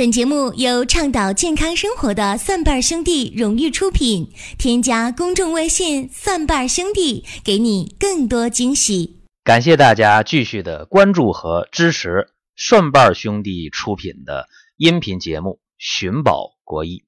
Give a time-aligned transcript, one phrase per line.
[0.00, 4.32] 本节目由倡导健康生活的蒜瓣兄弟荣誉出品。
[4.58, 9.20] 添加公众微信“蒜瓣兄弟”，给你更多惊喜。
[9.44, 17.00] 感谢大家继续的关注和支持蒜瓣兄弟出品的音频节目《寻宝国医》。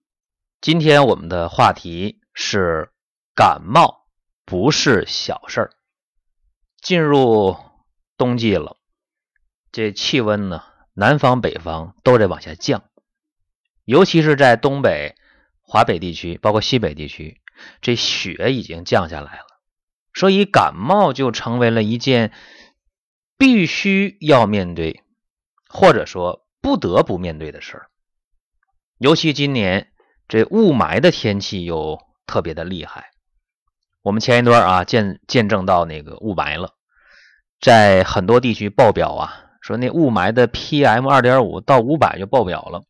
[0.60, 2.90] 今天我们的话题是
[3.34, 4.04] 感冒
[4.44, 5.70] 不是小事儿。
[6.82, 7.56] 进入
[8.18, 8.76] 冬季了，
[9.72, 10.64] 这气温呢？
[10.94, 12.84] 南方、北方都在往下降，
[13.84, 15.14] 尤其是在东北、
[15.62, 17.40] 华北地区，包括西北地区，
[17.80, 19.46] 这雪已经降下来了，
[20.12, 22.32] 所以感冒就成为了一件
[23.38, 25.02] 必须要面对，
[25.66, 27.88] 或者说不得不面对的事儿。
[28.98, 29.92] 尤其今年
[30.28, 33.12] 这雾霾的天气又特别的厉害，
[34.02, 36.74] 我们前一段啊见见证到那个雾霾了，
[37.60, 39.41] 在很多地区爆表啊。
[39.62, 42.82] 说那雾霾的 PM 二点五到五百就爆表了，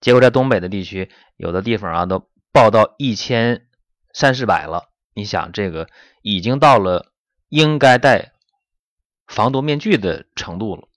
[0.00, 3.66] 结果在东北的地区，有的地方啊都爆到一千
[4.12, 4.88] 三四百了。
[5.14, 5.88] 你想，这个
[6.22, 7.12] 已经到了
[7.48, 8.32] 应该戴
[9.26, 10.88] 防毒面具的程度了，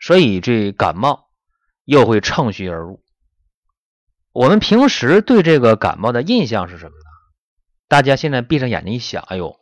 [0.00, 1.28] 所以这感冒
[1.84, 3.00] 又会乘虚而入。
[4.32, 7.04] 我们平时对这个感冒的印象是什么呢？
[7.86, 9.60] 大家现在闭上眼睛一想，哎呦，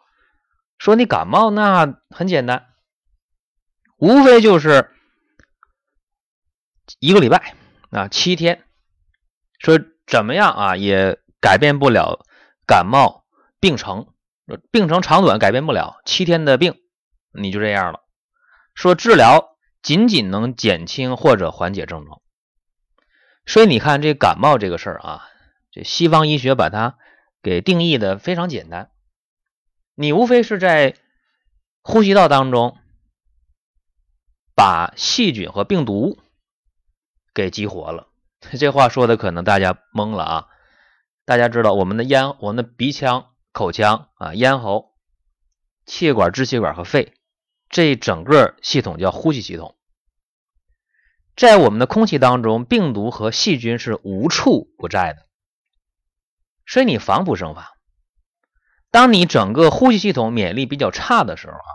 [0.78, 2.71] 说你感冒那很简单。
[4.02, 4.90] 无非就是
[6.98, 7.54] 一个礼拜
[7.90, 8.64] 啊，七天，
[9.60, 12.26] 说怎么样啊，也改变不了
[12.66, 13.24] 感冒
[13.60, 14.08] 病程，
[14.72, 16.80] 病程长短改变不了，七天的病
[17.32, 18.00] 你就这样了。
[18.74, 22.20] 说治疗仅仅能减轻或者缓解症状，
[23.46, 25.28] 所以你看这感冒这个事儿啊，
[25.70, 26.98] 这西方医学把它
[27.40, 28.90] 给定义的非常简单，
[29.94, 30.96] 你无非是在
[31.82, 32.76] 呼吸道当中。
[34.54, 36.18] 把细菌和病毒
[37.34, 38.08] 给激活了，
[38.58, 40.48] 这话说的可能大家懵了啊！
[41.24, 44.92] 大家知道我们的咽、我们的鼻腔、口腔啊、咽喉、
[45.86, 47.14] 气管、支气管和肺，
[47.70, 49.76] 这整个系统叫呼吸系统。
[51.34, 55.26] 在我们的空气当中，病毒和细菌是无处不在的，
[56.66, 57.64] 所以你防不胜防。
[58.90, 61.72] 当你整个呼吸系统免疫力比较差的时候啊，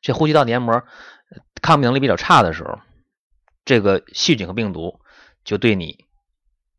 [0.00, 0.84] 这呼吸道黏膜。
[1.60, 2.78] 抗病能力比较差的时候，
[3.64, 5.00] 这个细菌和病毒
[5.44, 6.06] 就对你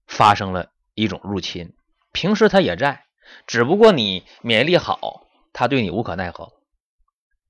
[0.07, 1.73] 发生了一种入侵。
[2.11, 3.05] 平时它也在，
[3.45, 6.53] 只不过你免疫力好，它对你无可奈何。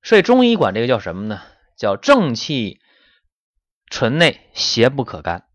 [0.01, 1.41] 所以中医管这个叫什么呢？
[1.78, 2.81] 叫正气
[3.90, 5.46] 存内，邪不可干。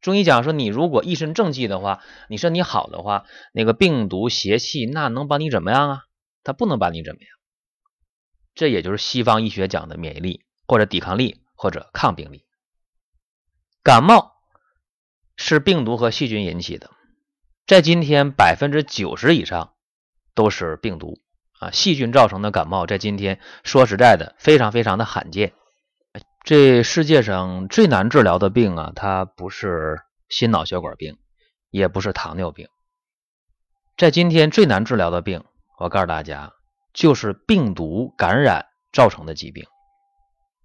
[0.00, 6.04] 中医讲说，你如果一身正气的话，你身体好的话，那个病毒邪气那能把你怎么样啊？
[6.42, 7.30] 它不能把你怎么样。
[8.54, 10.44] 这也就是西方医学讲的免疫力。
[10.70, 12.44] 或者抵抗力，或者抗病力。
[13.82, 14.36] 感冒
[15.34, 16.92] 是病毒和细菌引起的，
[17.66, 19.72] 在今天百分之九十以上
[20.32, 21.20] 都是病毒
[21.58, 25.54] 啊，细菌造成的感冒，在今天说实在的，非常非常的罕见。
[26.44, 31.18] 这世界上最难治疗的病啊，它不是心脑血管病，
[31.70, 32.68] 也不是糖尿病，
[33.96, 35.42] 在今天最难治疗的病，
[35.80, 36.52] 我告诉大家，
[36.92, 39.66] 就是病毒感染造成的疾病。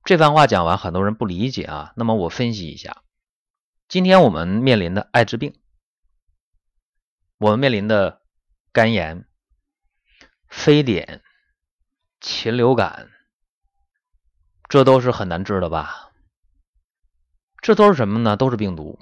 [0.06, 1.92] 这番话讲完，很多人不理解啊。
[1.96, 3.02] 那么我分析一下，
[3.88, 5.56] 今天我们面临的艾滋病，
[7.40, 8.22] 我们面临的
[8.72, 9.28] 肝炎、
[10.48, 11.24] 非典、
[12.22, 13.10] 禽流感，
[14.70, 16.12] 这都是很难治的吧？
[17.64, 18.38] 这都是什么呢？
[18.38, 19.00] 都是病毒。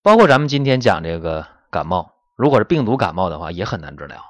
[0.00, 4.24] 包括咱们今天讲这个感冒，如果是病毒感冒的话，也很难治疗。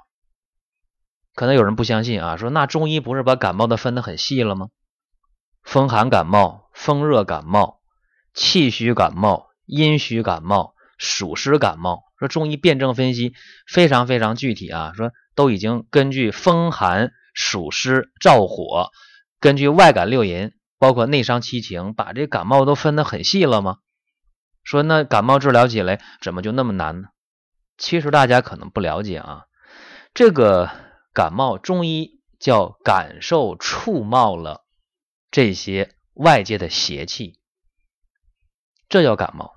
[1.37, 4.71] 可能有人不相信啊，说那中医不是把感冒的分得很细了吗？
[5.65, 7.81] 风寒感冒、风热感冒、
[8.33, 13.33] 气虚感冒、阴虚感冒、暑湿感冒，说中医辨证分析
[13.67, 18.91] 非常非常具体啊，说都已经根据风寒、暑湿、燥火，
[19.41, 23.79] 根据外感六淫，包括内伤七情，把这感冒都分得很细了吗？
[24.63, 27.09] 说那感冒治疗起来怎么就那么难呢？
[27.79, 29.45] 其实大家可能不了解啊，
[30.13, 30.71] 这个
[31.13, 34.64] 感冒中医叫感受触冒了。
[35.35, 37.41] 这些外界的邪气，
[38.89, 39.57] 这叫感冒。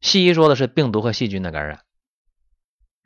[0.00, 1.84] 西医说的是病毒和细菌的感染。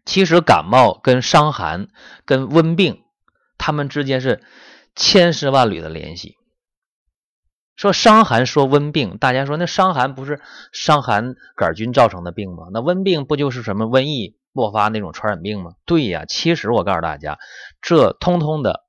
[0.07, 1.89] 其实感冒跟伤寒、
[2.25, 3.05] 跟温病，
[3.59, 4.43] 他们之间是
[4.97, 6.39] 千丝万缕的联系。
[7.77, 10.41] 说伤寒说温病，大家说那伤寒不是
[10.73, 12.69] 伤寒杆菌造成的病吗？
[12.73, 15.73] 那温病不就是什么瘟疫爆发那种传染病吗？
[15.85, 17.39] 对呀，其实我告诉大家，
[17.83, 18.87] 这通通的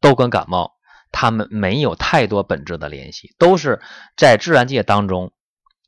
[0.00, 0.77] 都跟感冒。
[1.10, 3.80] 他们没有太多本质的联系，都是
[4.16, 5.32] 在自然界当中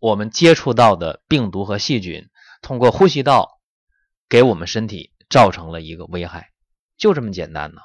[0.01, 2.29] 我们接触到的病毒和细菌
[2.63, 3.61] 通过呼吸道
[4.29, 6.51] 给我们身体造成了一个危害，
[6.97, 7.81] 就这么简单呢。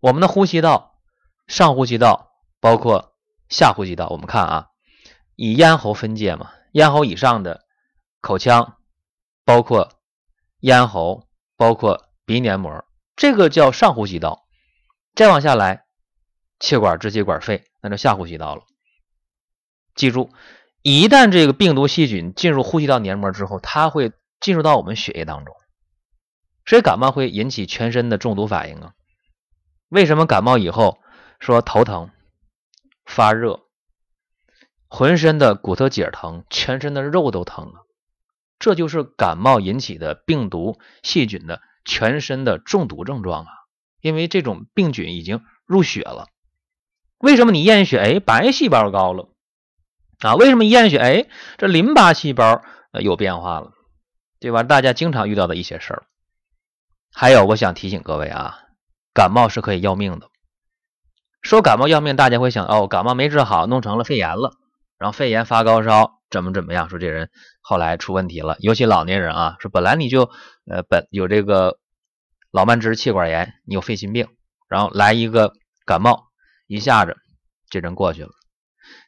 [0.00, 0.94] 我们的呼吸道，
[1.46, 2.30] 上呼吸道
[2.60, 3.14] 包括
[3.48, 4.66] 下呼吸道，我们看啊，
[5.36, 7.64] 以咽喉分界嘛，咽喉以上的
[8.20, 8.76] 口腔，
[9.44, 9.92] 包括
[10.60, 11.26] 咽喉，
[11.56, 12.84] 包括鼻黏膜，
[13.16, 14.46] 这个叫上呼吸道。
[15.14, 15.84] 再往下来，
[16.60, 18.62] 气管、支气管、肺，那就下呼吸道了。
[19.96, 20.30] 记住，
[20.82, 25.56] 一旦这个病毒细菌进入呼吸道黏膜之后，它会进入到我们血液当中，
[26.64, 28.92] 所以感冒会引起全身的中毒反应啊。
[29.88, 31.00] 为什么感冒以后
[31.40, 32.10] 说头疼、
[33.04, 33.60] 发热、
[34.86, 37.80] 浑身的骨头节疼、全身的肉都疼啊？
[38.58, 43.52] 这就是感冒引起的病毒细菌的全身的中毒症状啊！
[44.02, 46.28] 因为这种病菌已经入血了。
[47.20, 49.28] 为什么你验血，哎，白细胞高了
[50.20, 50.34] 啊？
[50.34, 51.26] 为什么验血，哎，
[51.58, 52.62] 这淋巴细胞
[53.00, 53.72] 有变化了，
[54.40, 54.62] 对吧？
[54.62, 56.02] 大家经常遇到的一些事儿。
[57.12, 58.58] 还有，我想提醒各位啊。
[59.12, 60.28] 感冒是可以要命的。
[61.42, 64.52] 说感冒要命，大家会想哦，感冒没治好，弄成了肺炎了，
[64.98, 66.88] 然后肺炎发高烧，怎么怎么样？
[66.88, 67.28] 说这人
[67.60, 70.30] 后来出问题了，尤其老年人啊，说本来你就
[70.70, 71.78] 呃本有这个
[72.52, 74.28] 老慢支气管炎，你有肺心病，
[74.68, 75.52] 然后来一个
[75.84, 76.29] 感冒，
[76.70, 77.16] 一下子
[77.68, 78.30] 这人过去了。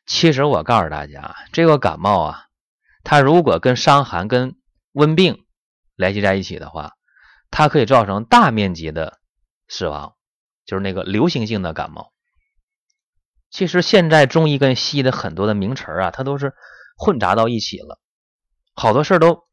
[0.05, 2.47] 其实我告诉大家，这个感冒啊，
[3.05, 4.57] 它如果跟伤寒、跟
[4.91, 5.45] 温病
[5.95, 6.95] 联系在一起的话，
[7.53, 9.21] 它可以造成大面积的。
[9.69, 10.17] 死亡
[10.67, 12.13] 就是那个流行性的感冒。
[13.49, 16.53] 其实现在中医跟西医的很多的名词啊，它都是
[16.99, 18.01] 混杂到一起了，
[18.75, 19.45] 好多事都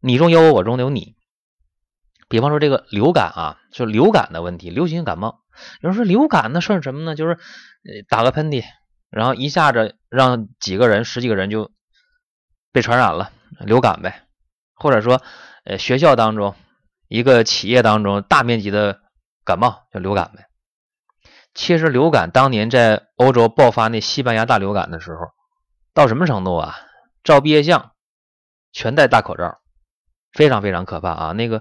[0.00, 1.16] 你中有我，我中有你。
[2.28, 5.41] 比方说这个流感啊，就流感的问题，流行性感冒。
[5.80, 7.14] 有人说流感那算什么呢？
[7.14, 7.38] 就是
[8.08, 8.64] 打个喷嚏，
[9.10, 11.70] 然后一下子让几个人、十几个人就
[12.72, 14.24] 被传染了，流感呗。
[14.74, 15.22] 或者说，
[15.64, 16.54] 呃，学校当中、
[17.08, 19.00] 一个企业当中大面积的。
[19.44, 20.46] 感冒叫流感呗。
[21.52, 25.18] 其实流感当年在欧洲爆发那西班牙大流感的时候，
[25.92, 26.76] 到什么程度啊？
[27.24, 27.90] 照毕业相，
[28.72, 29.58] 全戴大口罩，
[30.32, 31.32] 非常非常可怕啊！
[31.32, 31.60] 那个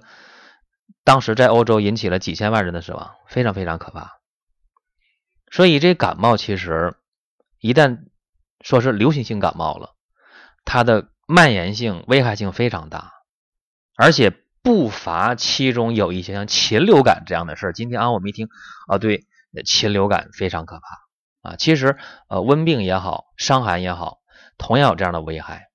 [1.04, 4.20] 当时在欧洲引起了几千万人的死亡，非常非常可怕。
[5.52, 6.96] 所以这感冒其实
[7.60, 8.06] 一旦
[8.62, 9.96] 说是流行性感冒了，
[10.66, 13.12] 它的蔓延性、危害性非常大，
[13.96, 14.34] 而且。
[14.64, 17.74] 不乏其中有一些像禽流感这样的事儿。
[17.74, 18.48] 今天啊，我们一听
[18.88, 19.26] 啊，对，
[19.66, 21.56] 禽流感非常可怕啊。
[21.56, 21.98] 其实
[22.28, 24.20] 呃，温病也好，伤寒也好，
[24.60, 25.72] 同样有这样的危害。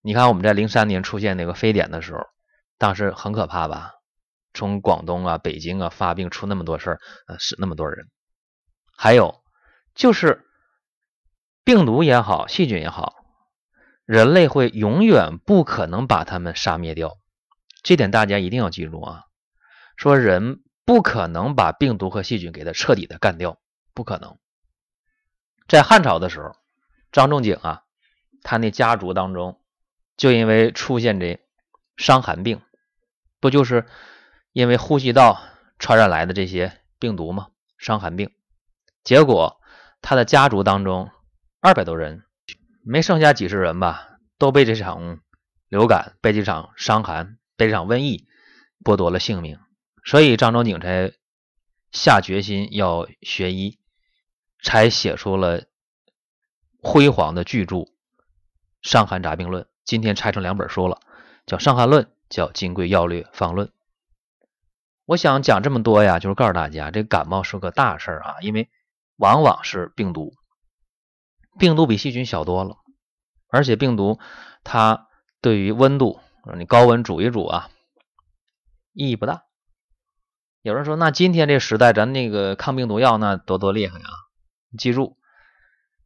[0.00, 2.20] 你看我们在零三年出现那个非典的时候，
[2.78, 3.90] 当时很可怕吧？
[4.54, 8.08] 从广东啊、北京啊发病出那么多事儿，呃，死那么多人。
[8.96, 9.42] 还有
[9.94, 10.46] 就是
[11.64, 13.14] 病毒也好，细菌也好，
[14.04, 17.18] 人类会永远不可能把它们杀灭掉。
[17.82, 19.24] 这点大家一定要记住啊！
[19.96, 23.58] 说人不可能把病毒和细菌给它彻底的干掉，
[23.92, 24.38] 不可能。
[25.68, 26.54] 在汉朝的时候，
[27.10, 27.82] 张仲景啊，
[28.42, 29.60] 他那家族当中
[30.16, 31.40] 就因为出现这
[31.96, 32.60] 伤寒病，
[33.40, 33.86] 不就是
[34.52, 35.40] 因为呼吸道
[35.78, 37.48] 传染来的这些病毒嘛？
[37.78, 38.30] 伤寒病，
[39.04, 39.60] 结果
[40.00, 41.10] 他的家族当中
[41.60, 42.24] 二百多人，
[42.84, 45.20] 没剩下几十人吧，都被这场
[45.68, 47.38] 流感、被这场伤寒。
[47.54, 48.26] 被这场瘟疫
[48.82, 49.60] 剥夺了性命，
[50.04, 51.12] 所以张仲景才
[51.92, 53.78] 下决心要学医，
[54.64, 55.66] 才写出了
[56.82, 57.76] 辉煌的巨著
[58.80, 59.62] 《伤寒杂病论》。
[59.84, 60.98] 今天拆成两本书了，
[61.46, 63.68] 叫《伤寒论》，叫《金匮要略方论》。
[65.04, 68.70] 我想讲这么多呀，就是告诉大家，这感冒是个大事儿啊，因为
[69.16, 70.32] 往往是病毒，
[71.58, 72.76] 病毒比细菌小多了，
[73.48, 74.18] 而且病毒
[74.64, 75.08] 它
[75.40, 76.20] 对于温度。
[76.56, 77.70] 你高温煮一煮啊，
[78.92, 79.44] 意义不大。
[80.60, 84.10] 有人说，那今天这时代，咱那个抗病毒药那多多厉害啊！
[84.76, 85.18] 记住，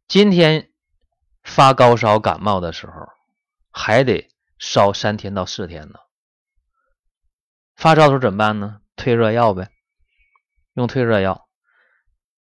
[0.08, 0.70] 今天
[1.42, 2.92] 发高烧感冒的时候，
[3.70, 5.98] 还得烧三天到四天呢。
[7.74, 8.80] 发烧的时候怎么办呢？
[8.96, 9.68] 退热药呗，
[10.74, 11.46] 用退热药，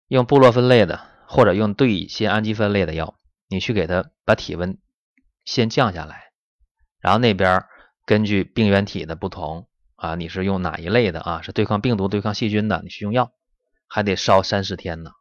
[0.08, 4.78] 用布洛芬类的或者用对乙酰氨基酚类的药，你去给他把体温
[5.46, 6.32] 先降下来，
[7.00, 7.64] 然后那边。
[8.06, 11.42] 根据病原体的不同啊，你是用哪一类的啊？
[11.44, 13.32] 是对抗病毒、对抗细菌的，你去用药，
[13.88, 15.12] 还得烧三四天呢。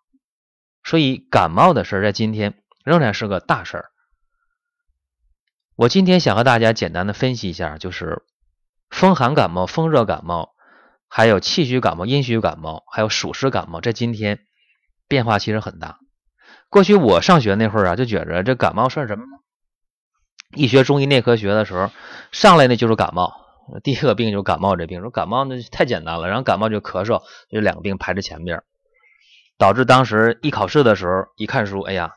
[0.82, 3.90] 所以感冒的事在今天仍然是个大事儿。
[5.76, 8.22] 我今天想和大家简单的分析一下，就是
[8.88, 10.54] 风寒感冒、风热感冒，
[11.08, 14.40] 还有气虚感冒、阴虚感冒，还有暑湿感冒，在今天
[15.08, 15.98] 变化其实很大。
[16.68, 19.30] 过去我上学那会儿啊，就觉着这感冒算什么呢？
[20.54, 21.90] 一学中医内科学的时候，
[22.30, 23.32] 上来呢就是感冒，
[23.82, 25.00] 第一个病就是感冒这病。
[25.00, 28.62] 说感冒那太简单了，然后感冒就咳嗽，这两个病排在前边，
[29.58, 32.12] 导致当时一考试的时候一看书，哎呀，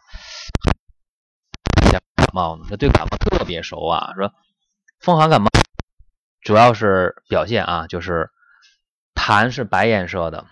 [1.91, 2.01] 感
[2.33, 4.13] 冒呢，他对感冒特别熟啊。
[4.15, 4.33] 说
[5.00, 5.50] 风寒感冒
[6.41, 8.29] 主要是表现啊，就是
[9.15, 10.45] 痰是白颜色的，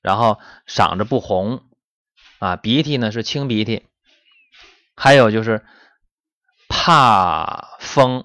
[0.00, 1.62] 然后嗓子不红
[2.38, 3.86] 啊，鼻涕呢是清鼻涕，
[4.96, 5.64] 还有就是。
[6.70, 8.24] 怕风，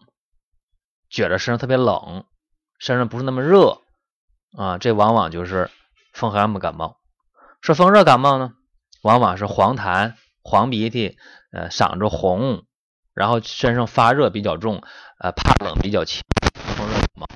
[1.09, 2.25] 觉得身上特别冷，
[2.77, 3.81] 身上不是那么热
[4.55, 5.69] 啊，这往往就是
[6.13, 6.97] 风寒感冒。
[7.61, 8.53] 说风热感冒呢，
[9.01, 11.17] 往往是黄痰、黄鼻涕，
[11.51, 12.63] 呃，嗓子红，
[13.13, 14.81] 然后身上发热比较重，
[15.19, 16.21] 呃，怕冷比较轻，
[16.77, 17.27] 风热感冒。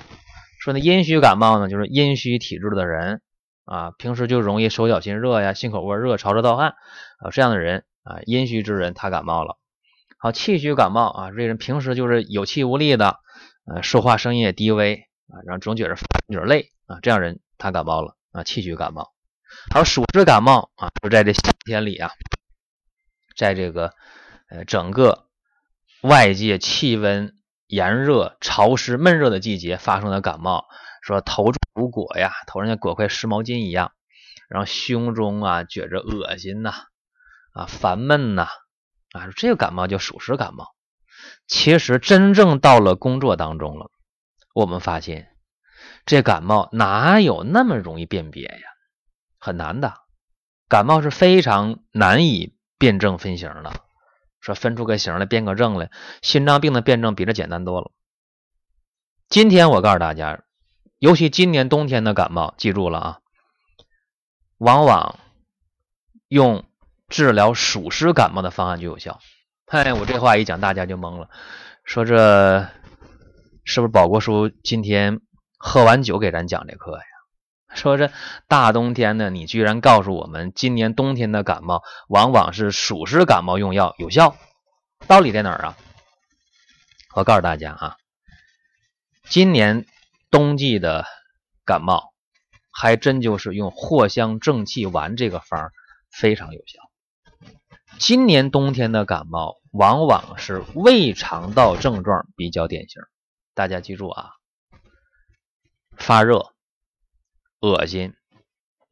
[0.68, 3.22] 说那阴虚感冒呢，就是阴虚体质的人
[3.64, 6.74] 啊，平时就容易手脚心热呀，心口窝热，潮热盗汗
[7.20, 9.56] 啊，这样的人啊，阴虚之人他感冒了。
[10.18, 13.16] 好，气虚感冒啊，这人平时就是有气无力的，
[13.64, 14.96] 呃，说话声音也低微
[15.28, 15.96] 啊，然后总觉着
[16.26, 19.14] 有点累啊，这样人他感冒了啊，气虚感冒。
[19.72, 22.10] 还有暑湿感冒啊，就在这夏天里啊，
[23.38, 23.94] 在这个
[24.50, 25.28] 呃整个
[26.02, 27.37] 外界气温
[27.68, 30.66] 炎热、潮湿、闷热的季节发生的感冒，
[31.02, 33.92] 说头如裹呀，头上像裹块湿毛巾一样，
[34.48, 36.72] 然后胸中啊觉着恶心呐，
[37.52, 38.48] 啊烦闷呐。
[39.12, 40.74] 啊，这个感冒就属实感冒。
[41.46, 43.90] 其实真正到了工作当中了，
[44.54, 45.30] 我们发现
[46.04, 48.68] 这感冒哪有那么容易辨别呀？
[49.38, 49.94] 很难的，
[50.68, 53.72] 感冒是非常难以辨证分型的。
[54.40, 55.90] 说分出个型来，辨个证来，
[56.22, 57.90] 心脏病的辨证比这简单多了。
[59.28, 60.42] 今天我告诉大家，
[60.98, 63.18] 尤其今年冬天的感冒，记住了啊，
[64.58, 65.18] 往往
[66.28, 66.64] 用。
[67.10, 69.18] 治疗暑湿感冒的方案就有效。
[69.66, 71.30] 嗨，我这话一讲，大家就懵了，
[71.82, 72.68] 说这
[73.64, 75.22] 是不是保国叔今天
[75.56, 77.02] 喝完酒给咱讲这课呀？
[77.74, 78.10] 说这
[78.48, 84.36] 大冬天的，你居然告诉我们，今年冬天的感冒往往是暑湿感冒用药有效，
[85.06, 85.76] 道理在哪儿啊？
[87.14, 87.96] 我告诉大家啊，
[89.24, 89.86] 今年
[90.30, 91.04] 冬季的
[91.64, 92.12] 感冒
[92.70, 95.70] 还真就是用藿香正气丸这个方
[96.10, 96.78] 非常有效。
[97.98, 103.02] 今年冬天的感冒往往是胃肠道症状比较典型，
[103.54, 104.30] 大家记住啊，
[105.96, 106.52] 发热、
[107.60, 108.14] 恶心、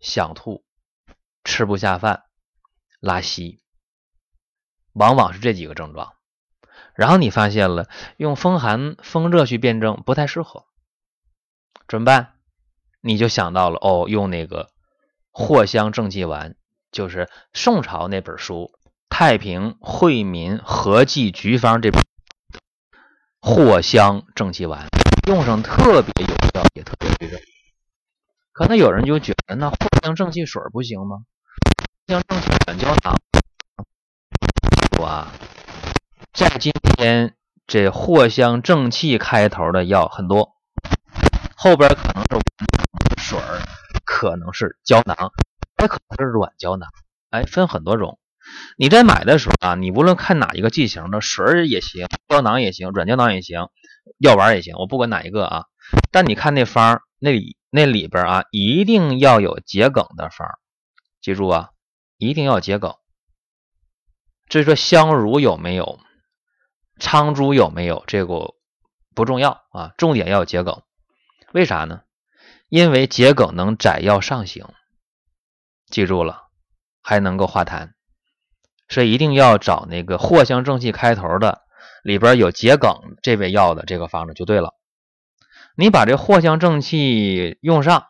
[0.00, 0.64] 想吐、
[1.44, 2.24] 吃不下饭、
[3.00, 3.60] 拉稀，
[4.92, 6.14] 往往是这几个症状。
[6.94, 10.64] 然后你发现了用风寒、风热去辨证不太适合，
[11.88, 12.34] 怎么办？
[13.00, 14.70] 你就想到了哦，用那个
[15.30, 16.56] 藿香正气丸，
[16.90, 18.72] 就是宋朝那本书。
[19.08, 21.90] 太平惠民和剂局方这
[23.40, 24.88] 藿香正气丸
[25.28, 27.40] 用上特别有效，也特别对症。
[28.56, 31.18] 可能有人就觉得，那藿香正气水不行吗？
[32.06, 33.14] 藿香正气软胶囊，
[34.98, 35.28] 哇，
[36.32, 37.34] 在今天
[37.66, 40.54] 这藿香正气开头的药很多，
[41.54, 42.40] 后边可能是
[43.18, 43.60] 水儿，
[44.06, 45.32] 可能是胶囊，
[45.82, 46.88] 也可能是软胶囊，
[47.28, 48.18] 哎，分很多种。
[48.78, 53.68] 你在买的时候啊，你无论看哪一个剂型的水儿也行，胶囊也行，软胶囊也行，
[54.18, 55.64] 药丸也行，我不管哪一个啊。
[56.10, 60.48] 但你看那方那里那里边啊，一定要有桔梗的方，
[61.20, 61.70] 记住啊，
[62.16, 62.94] 一定要桔梗。
[64.48, 65.98] 至于说香茹有没有，
[67.00, 68.54] 苍术有没有，这个
[69.14, 70.82] 不重要啊，重点要桔梗。
[71.52, 72.02] 为啥呢？
[72.68, 74.66] 因为桔梗能载药上行，
[75.88, 76.48] 记住了，
[77.02, 77.90] 还能够化痰。
[78.88, 81.62] 所以一定要找那个藿香正气开头的，
[82.04, 84.75] 里边有桔梗这味药的这个方子就对了。
[85.78, 88.06] 你把这藿香正气用上，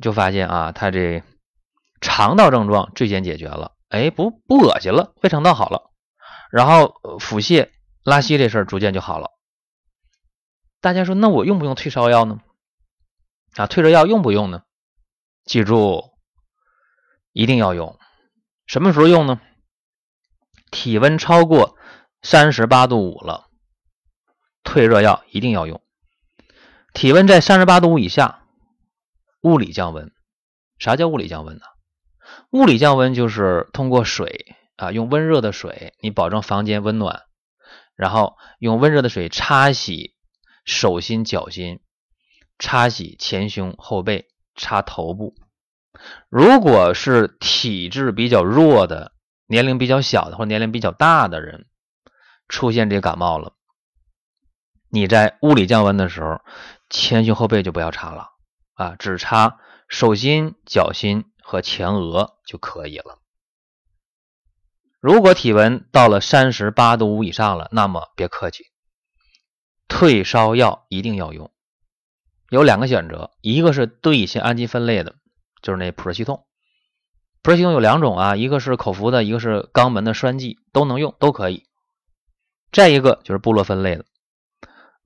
[0.00, 1.22] 就发现啊，他这
[2.00, 5.90] 肠道症状最先解决了，哎，不不恶心了，胃肠道好了，
[6.50, 7.68] 然后腹泻、
[8.02, 9.32] 拉稀这事儿逐渐就好了。
[10.80, 12.40] 大家说，那我用不用退烧药呢？
[13.56, 14.62] 啊，退烧药用不用呢？
[15.44, 16.10] 记住，
[17.32, 17.98] 一定要用。
[18.66, 19.42] 什么时候用呢？
[20.70, 21.76] 体温超过
[22.22, 23.50] 三十八度五了，
[24.62, 25.82] 退热药一定要用。
[27.00, 28.42] 体温在三十八度五以下，
[29.40, 30.12] 物理降温。
[30.78, 31.62] 啥叫物理降温呢？
[32.50, 37.22] 物理降温就是通过水啊，用温热的水，你保证房间温暖，
[37.96, 40.14] 然后用温热的水擦洗
[40.66, 41.80] 手心脚心，
[42.58, 45.34] 擦洗前胸后背，擦头部。
[46.28, 49.12] 如果是体质比较弱的、
[49.46, 51.64] 年龄比较小的或者年龄比较大的人，
[52.46, 53.54] 出现这感冒了，
[54.90, 56.42] 你在物理降温的时候，
[56.90, 58.30] 前胸后背就不要擦了
[58.74, 63.18] 啊，只擦手心、脚心和前额就可以了。
[65.00, 68.64] 如果体温到了三十八度五以上了，那么别客气，
[69.88, 71.50] 退烧药一定要用。
[72.50, 75.14] 有两个选择，一个是对乙酰氨基酚类的，
[75.62, 76.44] 就是那普热西痛。
[77.42, 81.64] 普热西痛有两种啊，一个是口服的，一个是肛门的栓剂，都能用，都可以。
[82.72, 84.04] 再一个就是布洛芬类的，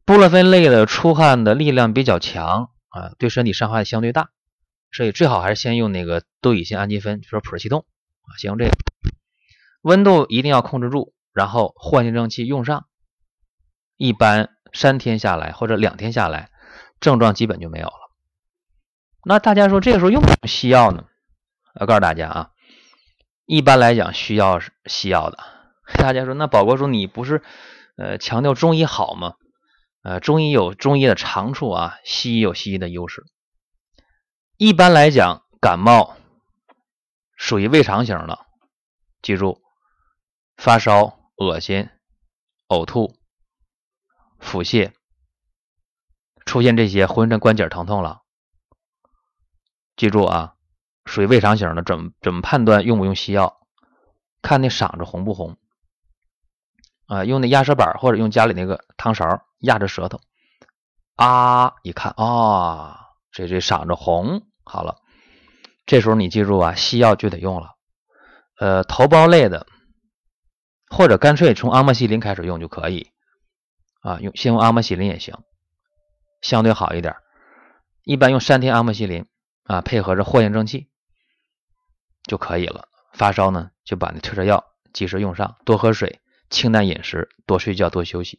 [0.06, 4.28] 布洛芬类的出汗的力量比较强啊，对身体伤害相对大，
[4.92, 7.86] 所以最好还是先用那个对乙酰氨基酚，就说普热西痛
[8.22, 8.70] 啊，先用这个。
[9.80, 12.86] 温度一定要控制住，然后换性正气用上，
[13.96, 16.50] 一般三天下来或者两天下来，
[17.00, 18.10] 症状基本就没有了。
[19.24, 21.06] 那大家说这个时候用不用西药呢？
[21.80, 22.50] 我告诉大家啊，
[23.46, 25.38] 一般来讲需要西药的。
[25.96, 27.42] 大家说那宝国叔你不是
[27.96, 29.36] 呃强调中医好吗？
[30.04, 33.24] 呃，中医有中医的长处啊，西医有西医的优势。
[34.56, 36.16] 一般来讲，感冒
[37.36, 38.46] 属于胃肠型的，
[39.20, 39.60] 记住。
[40.56, 41.90] 发烧、恶心、
[42.68, 43.16] 呕吐、
[44.38, 44.92] 腹泻，
[46.46, 48.22] 出现这些浑身关节疼痛了，
[49.96, 50.54] 记住啊，
[51.04, 53.66] 属于胃肠型的，怎么怎么判断用不用西药？
[54.42, 55.58] 看那嗓子红不红
[57.06, 57.24] 啊？
[57.24, 60.20] 用那压舌板或者用家里那个汤勺压着舌头
[61.16, 64.96] 啊，一看啊，这这嗓子红，好了，
[65.86, 67.70] 这时候你记住啊，西药就得用了。
[68.58, 69.66] 呃，头孢类的。
[70.90, 73.10] 或者干脆从阿莫西林开始用就可以
[74.02, 75.34] 啊，用先用阿莫西林也行，
[76.40, 77.16] 相对好一点。
[78.04, 79.26] 一般用三天阿莫西林
[79.64, 80.88] 啊，配合着藿香正气
[82.28, 82.86] 就可以了。
[83.12, 88.38] 发烧呢，就把那退烧药及时用上，多喝水，清淡饮食，多睡觉，多休息，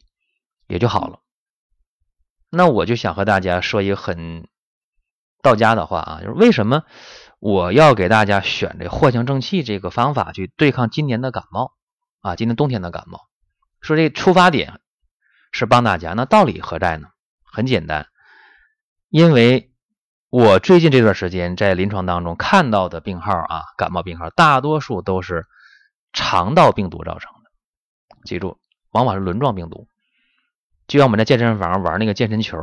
[0.66, 1.20] 也就好了。
[2.50, 4.48] 那我就想和大家说一个很
[5.42, 6.84] 到家的话啊，就是为什么
[7.38, 11.72] 我要给大家选这藿香正气这个方法去对抗今年的感冒？
[12.20, 13.20] 啊，今年冬天的感冒，
[13.80, 14.80] 说这出发点
[15.52, 17.08] 是帮大家，那道理何在呢？
[17.44, 18.08] 很简单，
[19.08, 19.72] 因为
[20.28, 25.46] 我最近这段时间在临床当中看到的病号啊，感冒病号大多数都是
[26.12, 27.50] 肠道病毒造成的，
[28.24, 28.58] 记住，
[28.90, 29.88] 往往是轮状病毒，
[30.86, 32.58] 就像我们在健身房玩那个健身球，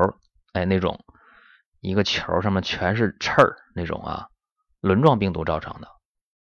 [0.53, 1.03] 哎，那种
[1.81, 4.27] 一个球上面全是刺儿那种啊，
[4.79, 5.88] 轮状病毒造成的，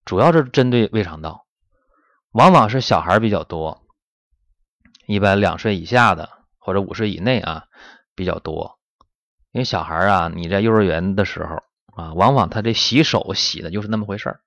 [0.05, 1.45] 主要是针对胃肠道。
[2.31, 3.83] 往往是小孩比较多，
[5.07, 7.65] 一般两岁以下的或者五岁以内啊
[8.15, 8.77] 比较多。
[9.51, 11.55] 因为小孩啊，你在幼儿园的时候
[11.95, 14.39] 啊，往往他这洗手洗的就是那么回事儿。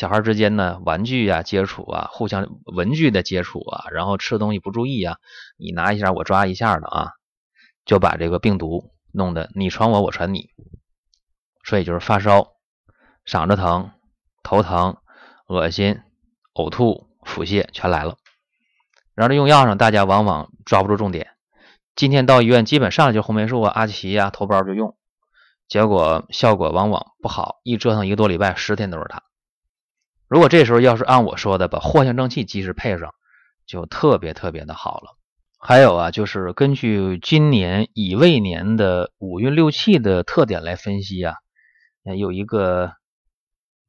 [0.00, 5.18] 小孩之间呢，玩具呀接触啊，互相文具的接触啊，然后吃东西不注意啊，
[5.58, 7.10] 你拿一下我抓一下的啊，
[7.84, 10.48] 就把这个病毒弄得你传我，我传你。
[11.66, 12.46] 所以就是发烧、
[13.26, 13.90] 嗓子疼、
[14.42, 14.96] 头疼、
[15.48, 16.00] 恶心。
[16.54, 18.16] 呕吐、腹泻全来了，
[19.14, 21.28] 然后这用药上，大家往往抓不住重点。
[21.94, 24.96] 今天到医院，基本上来就红霉素啊、阿奇呀、头孢就用，
[25.68, 29.22] 结果效果往往不好，一折腾一个多礼拜，十天都是它。
[30.30, 33.12] 如果这时候要是按我说的，把藿香正气及时配上，
[33.66, 35.16] 就特别特别的好了。
[35.58, 41.34] 还有啊，就是根据今年乙未年的五运六气的特点来分析啊，
[42.16, 42.92] 有一个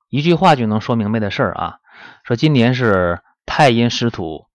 [0.10, 1.78] 一句话就能说明白的事儿啊。
[2.24, 4.48] 说今年是太阴湿土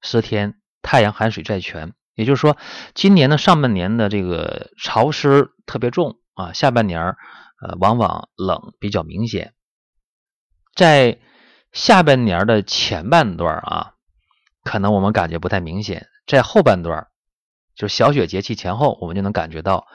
[0.00, 2.56] 失天，太阳寒水在泉，也就是说，
[2.94, 7.16] 今年的上半年的这个潮湿特别重啊，下半年
[7.60, 9.52] 呃往往冷比较明显。
[10.74, 11.18] 在
[11.72, 13.94] 下半年的前半段啊，
[14.62, 17.08] 可能我们感觉不太明显，在后半段，
[17.74, 19.86] 就小雪节气前后，我们就能感觉到，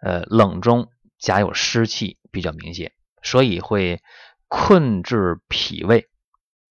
[0.00, 2.92] 呃，冷中夹有湿气比较明显，
[3.22, 4.00] 所以会
[4.48, 6.08] 困滞脾胃。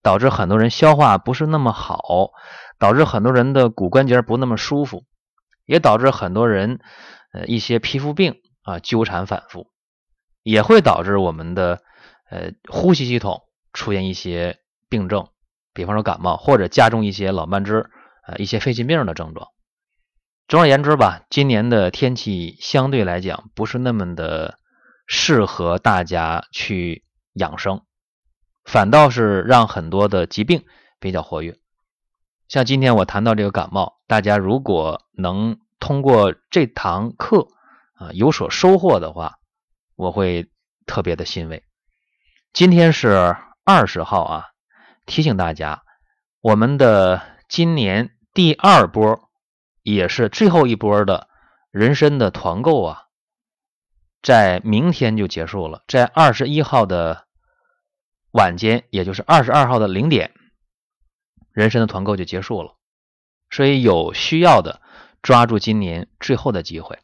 [0.01, 2.31] 导致很多人消化不是那么好，
[2.77, 5.05] 导致很多人的骨关节不那么舒服，
[5.65, 6.81] 也导致很多人
[7.31, 9.71] 呃一些皮肤病啊纠缠反复，
[10.41, 11.81] 也会导致我们的
[12.29, 15.27] 呃呼吸系统出现一些病症，
[15.73, 17.89] 比方说感冒或者加重一些老慢支
[18.25, 19.49] 呃一些肺心病的症状。
[20.47, 24.59] 总而言之吧，今年的天气相对来讲不是那么的
[25.07, 27.81] 适合大家去养生。
[28.63, 30.63] 反倒是让很多的疾病
[30.99, 31.57] 比较活跃，
[32.47, 37.49] 像今天我谈到这个感冒，大家如果能通过这堂课
[37.95, 39.39] 啊有所收获的话，
[39.95, 40.49] 我会
[40.85, 41.63] 特别的欣慰。
[42.53, 44.49] 今天是二十号啊，
[45.05, 45.83] 提醒大家，
[46.41, 49.29] 我们的今年第二波，
[49.83, 51.29] 也是最后一波的
[51.71, 53.03] 人参的团购啊，
[54.21, 57.25] 在明天就结束了，在二十一号的
[58.31, 60.33] 晚间，也就是二十二号的零点，
[61.53, 62.75] 人参的团购就结束了。
[63.49, 64.81] 所以有需要的，
[65.21, 66.99] 抓住今年最后的机会。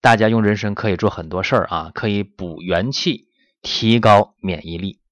[0.00, 3.28] 大家用人参可以做很多事儿啊，可以补元气，
[3.62, 5.03] 提高免疫力。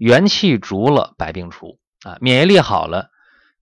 [0.00, 2.16] 元气足了，百病除啊！
[2.22, 3.10] 免疫力好了，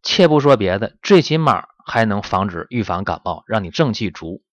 [0.05, 4.45] 切不说别的，最起码还能防止预防感冒，让你正气足。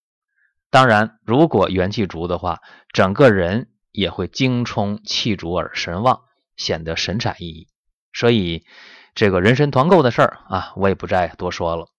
[0.72, 2.60] 当然，如果元气足的话，
[2.92, 6.22] 整个人也会精充气足而神旺，
[6.58, 7.68] 显得神采奕奕。
[8.14, 8.66] 所以，
[9.14, 11.90] 这个人参团购的事儿啊，我也不再多说了。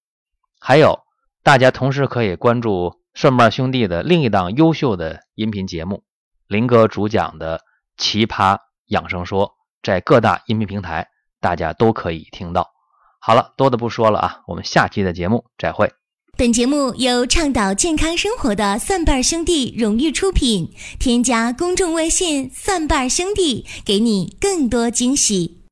[0.58, 1.04] 还有，
[1.44, 6.02] 大家同时可以关注顺瓣兄弟的另一档优秀的音频节目，
[6.48, 7.58] 林哥主讲的
[7.96, 9.50] 《奇葩养生说》。
[9.86, 11.06] 在各大音频平台，
[11.40, 12.68] 大家都可以听到。
[13.20, 15.88] 好了，多的不说了啊，我们下期的节目再会。
[16.36, 25.62] 本节目由倡导健康生活的蒜瓣兄弟荣誉出品，添加公众微信“蒜瓣兄弟”，给你更多惊喜。